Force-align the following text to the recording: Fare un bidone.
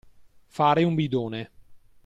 Fare 0.55 0.81
un 0.81 0.95
bidone. 0.95 1.51